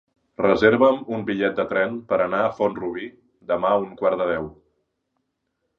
[0.41, 3.07] Reserva'm un bitllet de tren per anar a Font-rubí
[3.53, 4.51] demà a un quart de deu.